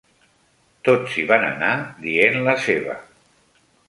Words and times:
Tots 0.87 1.17
hi 1.17 1.25
van 1.31 1.45
anar 1.49 1.73
dient 2.05 2.39
la 2.47 2.57
seva. 2.65 2.97